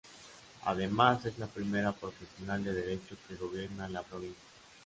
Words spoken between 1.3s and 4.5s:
la primera profesional del Derecho que gobierna la provincia.